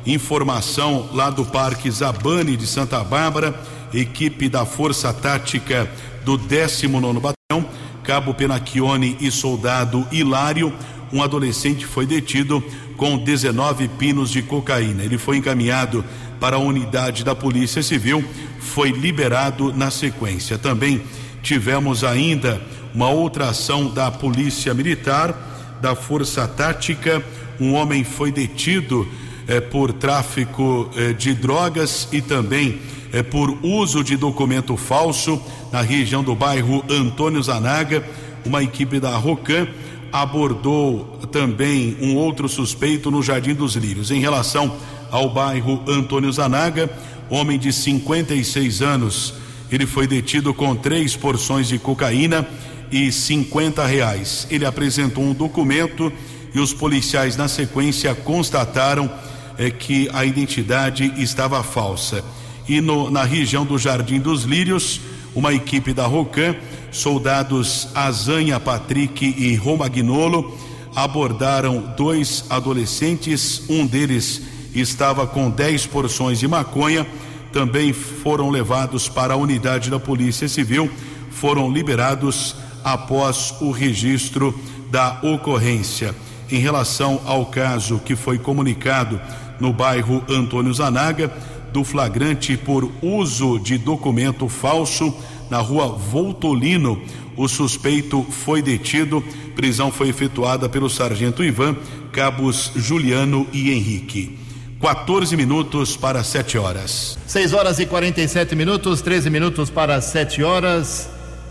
[0.06, 3.54] Informação lá do Parque Zabane de Santa Bárbara
[3.94, 5.90] equipe da Força Tática
[6.26, 7.70] do 19 Batalhão,
[8.04, 10.74] Cabo Penacchione e soldado Hilário,
[11.12, 12.64] um adolescente foi detido
[12.98, 15.04] com 19 pinos de cocaína.
[15.04, 16.04] Ele foi encaminhado
[16.40, 18.24] para a unidade da Polícia Civil,
[18.60, 20.58] foi liberado na sequência.
[20.58, 21.02] Também
[21.42, 22.62] tivemos ainda
[22.94, 27.24] uma outra ação da Polícia Militar, da Força Tática.
[27.60, 29.08] Um homem foi detido
[29.48, 32.80] eh, por tráfico eh, de drogas e também
[33.14, 35.40] é, por uso de documento falso
[35.72, 38.04] na região do bairro Antônio Zanaga.
[38.44, 39.68] Uma equipe da Rocan
[40.12, 44.10] abordou também um outro suspeito no Jardim dos Lírios.
[44.10, 44.76] Em relação
[45.12, 46.90] ao bairro Antônio Zanaga,
[47.30, 49.36] homem de 56 anos,
[49.72, 52.48] ele foi detido com três porções de cocaína
[52.92, 54.48] e 50 reais.
[54.50, 56.12] Ele apresentou um documento
[56.54, 59.10] e os policiais, na sequência, constataram
[59.58, 62.24] é, que a identidade estava falsa
[62.68, 65.02] e no, na região do Jardim dos Lírios,
[65.36, 66.56] uma equipe da Rocan,
[66.92, 70.58] soldados Azanha Patrick e Romagnolo,
[70.96, 74.42] abordaram dois adolescentes, um deles
[74.74, 77.06] estava com 10 porções de maconha,
[77.52, 80.90] também foram levados para a unidade da Polícia Civil,
[81.30, 84.58] foram liberados após o registro
[84.90, 86.16] da ocorrência.
[86.52, 89.20] Em relação ao caso que foi comunicado
[89.60, 91.32] no bairro Antônio Zanaga,
[91.74, 95.14] do flagrante por uso de documento falso
[95.50, 97.02] na rua Voltolino.
[97.36, 99.24] O suspeito foi detido.
[99.56, 101.76] Prisão foi efetuada pelo sargento Ivan,
[102.12, 104.38] cabos Juliano e Henrique.
[104.80, 107.18] 14 minutos para 7 horas.
[107.26, 111.10] 6 horas e 47 minutos, 13 minutos para 7 horas.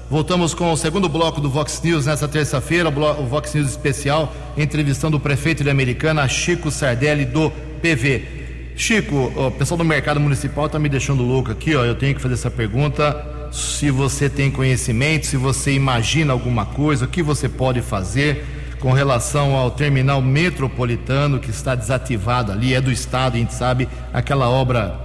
[0.09, 5.17] Voltamos com o segundo bloco do Vox News nessa terça-feira, o Vox News especial, entrevistando
[5.17, 8.42] o prefeito de Americana, Chico Sardelli, do PV.
[8.83, 11.85] Chico, o pessoal do mercado municipal está me deixando louco aqui, ó.
[11.85, 13.49] Eu tenho que fazer essa pergunta.
[13.53, 18.45] Se você tem conhecimento, se você imagina alguma coisa, o que você pode fazer
[18.81, 23.89] com relação ao terminal metropolitano que está desativado ali, é do Estado, a gente sabe,
[24.13, 24.99] aquela obra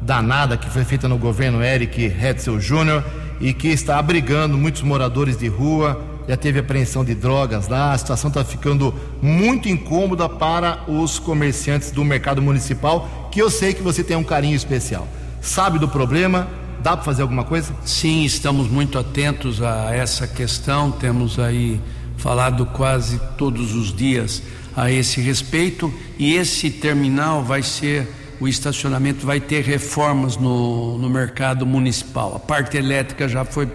[0.00, 3.04] danada que foi feita no governo Eric Hetzel Jr.
[3.40, 7.98] e que está abrigando muitos moradores de rua já teve apreensão de drogas lá, a
[7.98, 13.82] situação está ficando muito incômoda para os comerciantes do mercado municipal, que eu sei que
[13.82, 15.06] você tem um carinho especial.
[15.40, 16.48] Sabe do problema,
[16.82, 17.72] Dá para fazer alguma coisa?
[17.84, 21.80] Sim, estamos muito atentos a essa questão, temos aí
[22.16, 24.42] falado quase todos os dias
[24.76, 28.08] a esse respeito e esse terminal vai ser
[28.40, 32.34] o estacionamento vai ter reformas no, no mercado municipal.
[32.34, 33.68] A parte elétrica já foi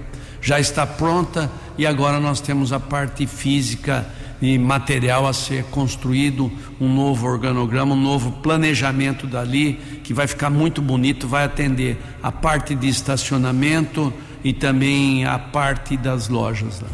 [0.47, 4.07] já está pronta e agora nós temos a parte física
[4.41, 9.73] e material a ser construído, um novo organograma, um novo planejamento dali,
[10.05, 15.97] que vai ficar muito bonito, vai atender a parte de estacionamento e também a parte
[15.97, 16.87] das lojas lá.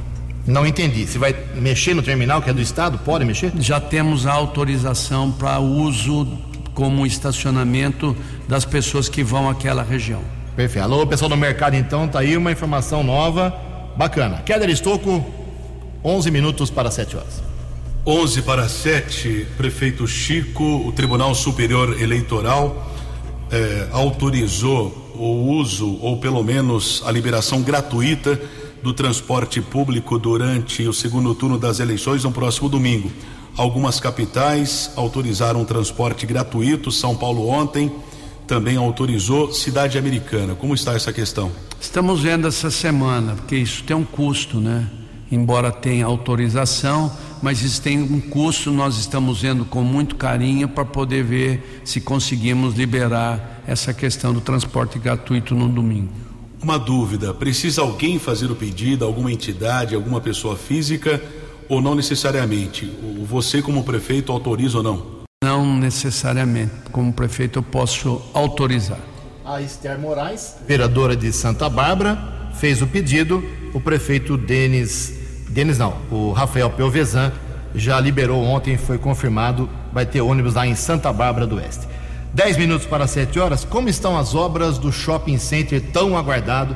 [0.48, 1.06] Não entendi.
[1.06, 2.98] Você vai mexer no terminal que é do Estado?
[3.06, 3.52] Pode mexer?
[3.60, 6.40] Já temos a autorização para uso
[6.74, 10.24] como estacionamento das pessoas que vão àquela região.
[10.56, 10.84] Perfeito.
[10.84, 13.52] Alô, pessoal do mercado, então, tá aí uma informação nova,
[13.98, 14.44] bacana.
[14.46, 15.26] Keller Estocco,
[16.04, 17.42] 11 minutos para 7 horas.
[18.06, 22.92] 11 para 7, prefeito Chico, o Tribunal Superior Eleitoral
[23.52, 28.40] eh, autorizou o uso, ou pelo menos a liberação gratuita
[28.84, 33.12] do transporte público durante o segundo turno das eleições no próximo domingo.
[33.58, 37.92] Algumas capitais autorizaram transporte gratuito, São Paulo ontem
[38.48, 40.56] também autorizou cidade americana.
[40.56, 41.52] Como está essa questão?
[41.80, 44.88] Estamos vendo essa semana, porque isso tem um custo, né?
[45.32, 50.86] Embora tenha autorização, mas isso tem um custo, nós estamos vendo com muito carinho para
[50.86, 56.14] poder ver se conseguimos liberar essa questão do transporte gratuito no domingo.
[56.62, 61.22] Uma dúvida: precisa alguém fazer o pedido, alguma entidade, alguma pessoa física,
[61.68, 62.86] ou não necessariamente?
[63.28, 65.23] Você, como prefeito, autoriza ou não?
[65.64, 66.74] Não necessariamente.
[66.92, 69.00] Como prefeito, eu posso autorizar.
[69.46, 73.42] A Esther Moraes, vereadora de Santa Bárbara, fez o pedido.
[73.74, 75.14] O prefeito Denis,
[75.50, 77.32] Denis não, o Rafael Pelvezan
[77.74, 81.88] já liberou ontem, foi confirmado, vai ter ônibus lá em Santa Bárbara do Oeste.
[82.34, 83.64] 10 minutos para 7 horas.
[83.64, 86.76] Como estão as obras do shopping center tão aguardado?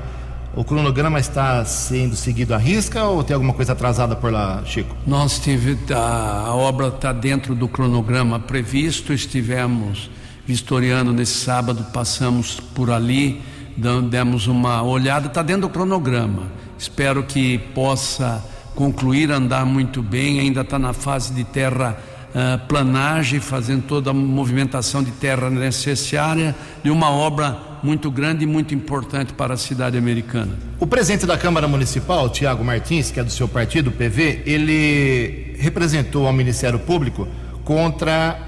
[0.58, 4.98] O cronograma está sendo seguido à risca ou tem alguma coisa atrasada por lá, Chico?
[5.06, 9.14] Nós tive a, a obra está dentro do cronograma previsto.
[9.14, 10.10] Estivemos
[10.48, 13.40] vistoriando nesse sábado, passamos por ali,
[14.10, 15.28] demos uma olhada.
[15.28, 16.48] Está dentro do cronograma.
[16.76, 18.44] Espero que possa
[18.74, 20.40] concluir, andar muito bem.
[20.40, 21.96] Ainda está na fase de terra
[22.34, 28.48] uh, planagem, fazendo toda a movimentação de terra necessária de uma obra muito grande e
[28.48, 30.58] muito importante para a cidade americana.
[30.80, 36.28] O presidente da Câmara Municipal, Tiago Martins, que é do seu partido, PV, ele representou
[36.28, 37.28] ao Ministério Público
[37.64, 38.40] contra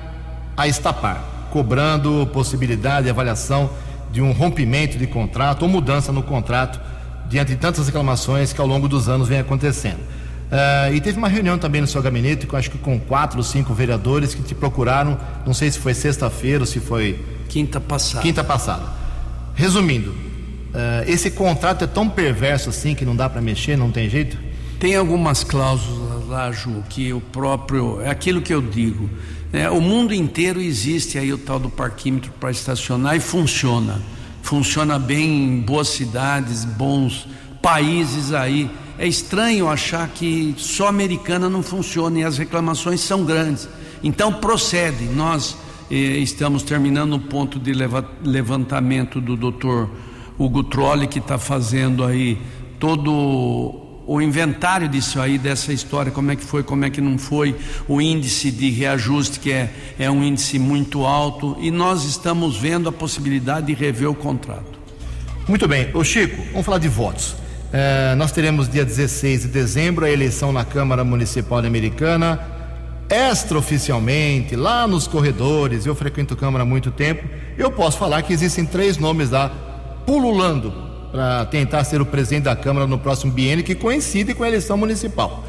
[0.55, 3.69] a Estapar, cobrando possibilidade e avaliação
[4.11, 6.79] de um rompimento de contrato ou mudança no contrato
[7.29, 9.99] diante de tantas reclamações que ao longo dos anos vem acontecendo.
[9.99, 13.43] Uh, e teve uma reunião também no seu gabinete, com, acho que com quatro ou
[13.43, 15.15] cinco vereadores que te procuraram,
[15.45, 17.23] não sei se foi sexta-feira ou se foi.
[17.47, 18.23] Quinta passada.
[18.23, 18.98] Quinta passada.
[19.59, 24.09] Resumindo, uh, esse contrato é tão perverso assim que não dá para mexer, não tem
[24.09, 24.37] jeito?
[24.79, 27.99] Tem algumas cláusulas lá, Ju, que o próprio.
[27.99, 29.09] É aquilo que eu digo.
[29.51, 29.69] Né?
[29.69, 34.01] O mundo inteiro existe aí o tal do parquímetro para estacionar e funciona.
[34.41, 37.27] Funciona bem em boas cidades, bons
[37.61, 43.67] países aí é estranho achar que só americana não funciona e as reclamações são grandes.
[44.01, 45.03] Então procede.
[45.03, 45.57] Nós
[45.89, 47.73] estamos terminando o ponto de
[48.23, 49.89] levantamento do doutor
[50.37, 52.37] Hugo Trolli, que está fazendo aí
[52.79, 57.17] todo o inventário disso aí, dessa história, como é que foi, como é que não
[57.17, 57.55] foi,
[57.87, 62.89] o índice de reajuste, que é, é um índice muito alto, e nós estamos vendo
[62.89, 64.79] a possibilidade de rever o contrato.
[65.47, 65.89] Muito bem.
[65.93, 67.35] Ô Chico, vamos falar de votos.
[67.71, 72.58] É, nós teremos dia 16 de dezembro a eleição na Câmara Municipal Americana.
[73.09, 77.27] Extraoficialmente, lá nos corredores, eu frequento Câmara há muito tempo.
[77.57, 79.49] Eu posso falar que existem três nomes lá
[80.05, 80.71] pululando
[81.11, 84.77] para tentar ser o presidente da Câmara no próximo biênio, que coincide com a eleição
[84.77, 85.43] municipal.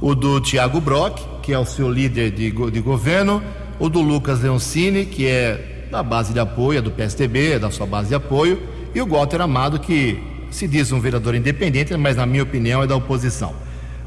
[0.00, 3.40] O do Tiago Brock, que é o seu líder de, de governo,
[3.78, 7.70] o do Lucas Leoncini, que é da base de apoio, é do PSDB, é da
[7.70, 8.60] sua base de apoio,
[8.92, 12.86] e o Walter Amado, que se diz um vereador independente, mas na minha opinião é
[12.88, 13.54] da oposição.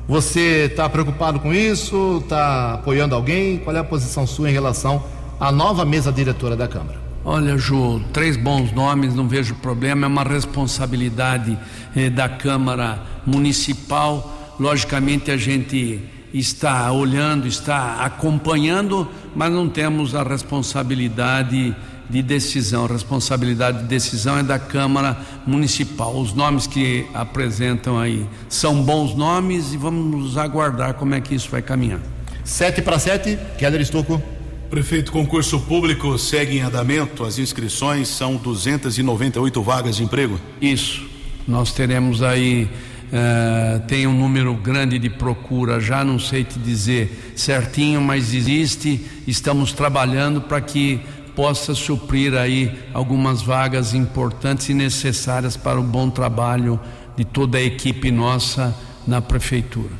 [0.07, 2.21] Você está preocupado com isso?
[2.23, 3.57] Está apoiando alguém?
[3.57, 5.03] Qual é a posição sua em relação
[5.37, 6.97] à nova mesa diretora da Câmara?
[7.25, 11.59] Olha, Ju, três bons nomes, não vejo problema, é uma responsabilidade
[11.93, 14.55] eh, da Câmara Municipal.
[14.57, 16.01] Logicamente, a gente
[16.33, 21.75] está olhando, está acompanhando, mas não temos a responsabilidade
[22.09, 26.17] de decisão, a responsabilidade de decisão é da Câmara Municipal.
[26.19, 31.49] Os nomes que apresentam aí são bons nomes e vamos aguardar como é que isso
[31.49, 31.99] vai caminhar.
[32.43, 34.21] Sete para sete, Keller Estocco.
[34.69, 37.23] Prefeito, concurso público segue em andamento.
[37.23, 40.39] As inscrições são 298 vagas de emprego.
[40.61, 41.05] Isso.
[41.47, 42.69] Nós teremos aí
[43.07, 48.99] Uh, tem um número grande de procura, já não sei te dizer certinho, mas existe.
[49.25, 50.99] Estamos trabalhando para que
[51.37, 56.79] possa suprir aí algumas vagas importantes e necessárias para o bom trabalho
[57.15, 58.75] de toda a equipe nossa
[59.05, 59.91] na prefeitura.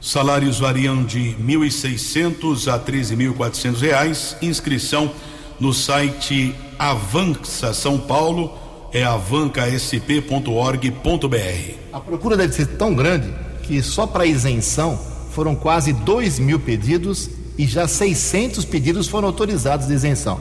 [0.00, 4.36] Salários variam de 1.600 a 13.400 reais.
[4.42, 5.12] Inscrição
[5.60, 8.52] no site Avança São Paulo
[8.92, 11.74] é avancasp.org.br.
[11.92, 14.98] A procura deve ser tão grande que só para isenção
[15.30, 20.40] foram quase 2 mil pedidos e já 600 pedidos foram autorizados de isenção.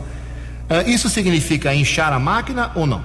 [0.71, 3.03] Uh, isso significa inchar a máquina ou não?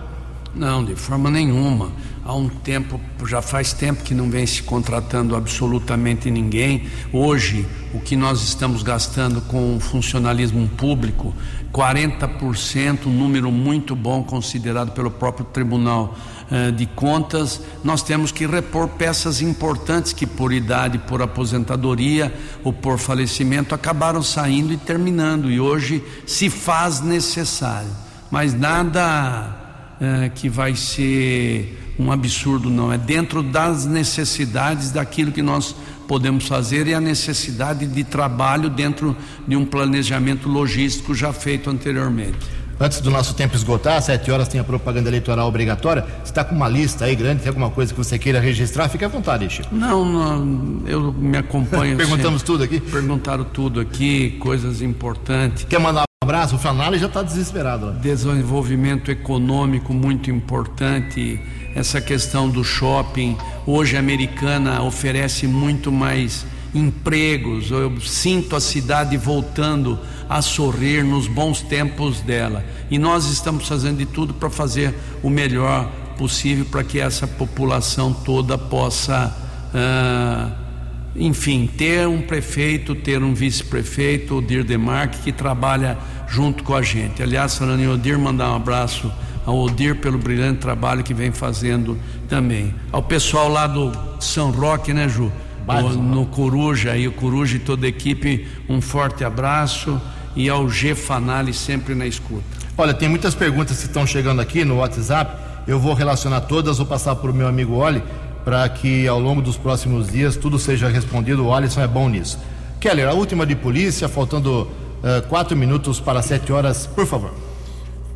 [0.54, 1.90] Não, de forma nenhuma.
[2.26, 6.88] Há um tempo, já faz tempo que não vem se contratando absolutamente ninguém.
[7.12, 7.64] Hoje,
[7.94, 11.32] o que nós estamos gastando com o funcionalismo público,
[11.72, 16.18] 40%, um número muito bom considerado pelo próprio Tribunal
[16.50, 17.62] eh, de Contas.
[17.84, 24.20] Nós temos que repor peças importantes que, por idade, por aposentadoria ou por falecimento, acabaram
[24.20, 25.48] saindo e terminando.
[25.48, 27.90] E hoje se faz necessário.
[28.32, 32.92] Mas nada é, que vai ser um absurdo, não.
[32.92, 35.74] É dentro das necessidades daquilo que nós
[36.06, 39.16] podemos fazer e a necessidade de trabalho dentro
[39.46, 42.38] de um planejamento logístico já feito anteriormente.
[42.78, 46.02] Antes do nosso tempo esgotar, às sete horas tem a propaganda eleitoral obrigatória.
[46.22, 48.88] Você está com uma lista aí grande, tem alguma coisa que você queira registrar?
[48.90, 49.74] Fique à vontade, Chico.
[49.74, 51.96] Não, não eu me acompanho.
[51.96, 52.46] Perguntamos sempre.
[52.46, 52.78] tudo aqui?
[52.80, 55.64] Perguntaram tudo aqui, coisas importantes.
[55.64, 57.92] Quer mandar abraço, o Fanali já está desesperado.
[57.92, 61.40] Desenvolvimento econômico muito importante,
[61.76, 63.36] essa questão do shopping.
[63.66, 67.70] Hoje a americana oferece muito mais empregos.
[67.70, 72.64] Eu sinto a cidade voltando a sorrir nos bons tempos dela.
[72.90, 78.10] E nós estamos fazendo de tudo para fazer o melhor possível para que essa população
[78.10, 79.36] toda possa.
[79.74, 80.66] Uh,
[81.14, 86.82] enfim, ter um prefeito, ter um vice-prefeito, o Dir Demarque, que trabalha junto com a
[86.82, 87.22] gente.
[87.22, 89.10] Aliás, falando em Odir, mandar um abraço
[89.46, 91.96] ao Odir pelo brilhante trabalho que vem fazendo
[92.28, 92.74] também.
[92.92, 95.32] Ao pessoal lá do São Roque, né, Ju?
[95.66, 100.00] No, no Coruja, e o Coruja e toda a equipe, um forte abraço
[100.36, 102.44] e ao G Fanali sempre na escuta.
[102.76, 105.44] Olha, tem muitas perguntas que estão chegando aqui no WhatsApp.
[105.66, 108.02] Eu vou relacionar todas, vou passar para o meu amigo Oli
[108.44, 111.44] para que ao longo dos próximos dias tudo seja respondido.
[111.44, 112.38] O Alisson é bom nisso.
[112.78, 117.45] Keller, a última de polícia, faltando uh, quatro minutos para sete horas, por favor.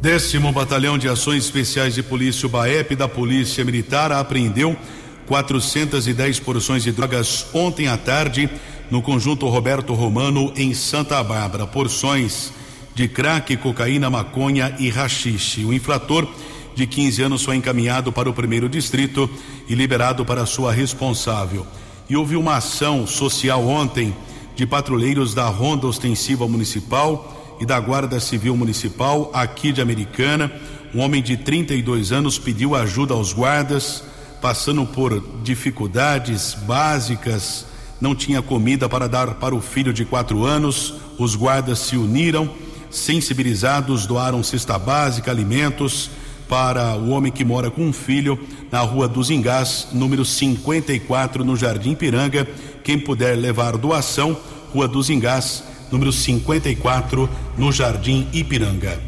[0.01, 4.75] Décimo Batalhão de Ações Especiais de Polícia, o BAEP da Polícia Militar, apreendeu
[5.27, 8.49] 410 porções de drogas ontem à tarde
[8.91, 11.67] no conjunto Roberto Romano, em Santa Bárbara.
[11.67, 12.51] Porções
[12.95, 15.67] de crack, cocaína, maconha e rachixe.
[15.67, 16.27] O inflator
[16.75, 19.29] de 15 anos foi encaminhado para o primeiro distrito
[19.69, 21.67] e liberado para sua responsável.
[22.09, 24.17] E houve uma ação social ontem
[24.57, 30.51] de patrulheiros da Ronda Ostensiva Municipal e da Guarda Civil Municipal aqui de Americana.
[30.95, 34.03] Um homem de 32 anos pediu ajuda aos guardas,
[34.41, 37.67] passando por dificuldades básicas,
[38.01, 40.95] não tinha comida para dar para o filho de quatro anos.
[41.19, 42.51] Os guardas se uniram,
[42.91, 46.11] sensibilizados, doaram cesta básica, alimentos
[46.49, 48.37] para o homem que mora com um filho
[48.73, 52.49] na Rua dos Engás, número 54, no Jardim Piranga.
[52.83, 54.37] Quem puder levar doação,
[54.73, 58.99] Rua dos Engás, número 54, no Jardim Ipiranga.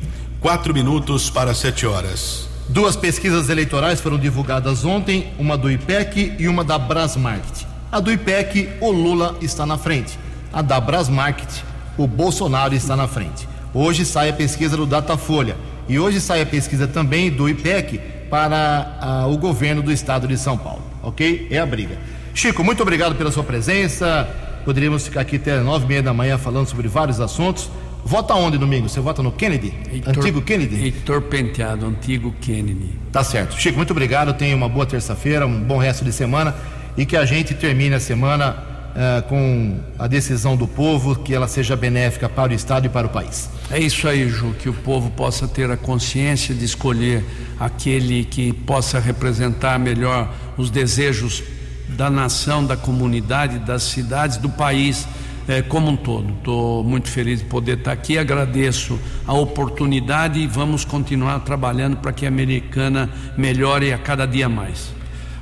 [0.40, 2.48] Quatro minutos para sete horas.
[2.68, 7.66] Duas pesquisas eleitorais foram divulgadas ontem, uma do IPEC e uma da Brasmarket.
[7.90, 10.18] A do IPEC, o Lula está na frente.
[10.52, 11.62] A da Brasmarket,
[11.96, 13.46] o Bolsonaro está na frente.
[13.74, 15.56] Hoje sai a pesquisa do Datafolha.
[15.88, 17.98] E hoje sai a pesquisa também do IPEC
[18.30, 20.82] para ah, o governo do estado de São Paulo.
[21.02, 21.48] Ok?
[21.50, 21.98] É a briga.
[22.34, 24.26] Chico, muito obrigado pela sua presença.
[24.64, 27.70] Poderíamos ficar aqui até nove e meia da manhã falando sobre vários assuntos.
[28.04, 28.88] Vota onde domingo?
[28.88, 29.72] Você vota no Kennedy?
[29.92, 30.84] Heitor, antigo Kennedy?
[30.84, 32.90] Heitor Penteado, antigo Kennedy.
[33.12, 33.54] Tá certo.
[33.54, 34.34] Chico, muito obrigado.
[34.34, 36.54] Tenha uma boa terça-feira, um bom resto de semana
[36.96, 38.56] e que a gente termine a semana
[38.92, 43.06] uh, com a decisão do povo, que ela seja benéfica para o Estado e para
[43.06, 43.48] o país.
[43.70, 47.24] É isso aí, Ju, que o povo possa ter a consciência de escolher
[47.58, 51.42] aquele que possa representar melhor os desejos
[51.88, 55.06] da nação, da comunidade, das cidades, do país
[55.48, 56.32] eh, como um todo.
[56.38, 62.12] Estou muito feliz de poder estar aqui, agradeço a oportunidade e vamos continuar trabalhando para
[62.12, 64.92] que a americana melhore a cada dia mais.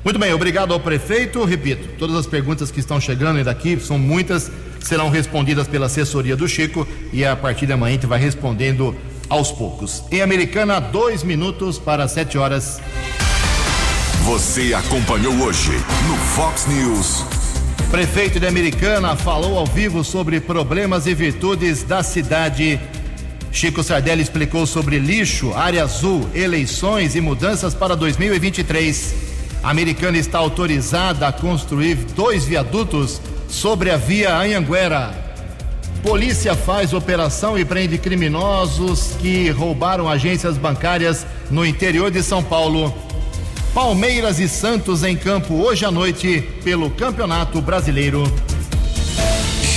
[0.03, 1.45] Muito bem, obrigado ao prefeito.
[1.45, 6.49] Repito, todas as perguntas que estão chegando daqui, são muitas, serão respondidas pela assessoria do
[6.49, 8.97] Chico e a partir da manhã a gente vai respondendo
[9.29, 10.03] aos poucos.
[10.11, 12.81] Em Americana, dois minutos para sete horas.
[14.31, 15.73] Você acompanhou hoje
[16.07, 17.25] no Fox News.
[17.91, 22.79] Prefeito de Americana falou ao vivo sobre problemas e virtudes da cidade.
[23.51, 29.15] Chico Sardelli explicou sobre lixo, área azul, eleições e mudanças para 2023.
[29.65, 35.13] A Americana está autorizada a construir dois viadutos sobre a via Anhanguera.
[36.05, 43.10] Polícia faz operação e prende criminosos que roubaram agências bancárias no interior de São Paulo.
[43.75, 48.25] Palmeiras e Santos em campo hoje à noite pelo Campeonato Brasileiro.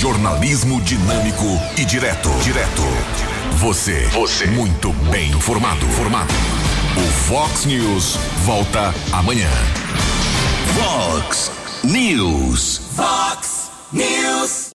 [0.00, 1.46] Jornalismo dinâmico
[1.78, 2.28] e direto.
[2.42, 2.82] Direto.
[3.58, 4.00] Você.
[4.08, 4.46] Você.
[4.46, 5.86] Muito bem informado.
[5.90, 6.34] Formado.
[6.96, 9.50] O Fox News volta amanhã.
[10.74, 11.52] Fox
[11.84, 12.80] News.
[12.96, 14.72] Fox News.